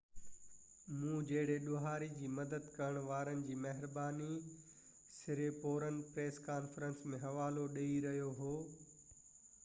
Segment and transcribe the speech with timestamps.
[0.99, 4.29] مون جهڙي ڏوهاري جي مدد ڪرڻ وارن جي مهرباني
[5.17, 8.49] سريپورن پريس ڪانفرنس ۾ حوالو ڏيئي رهيو هو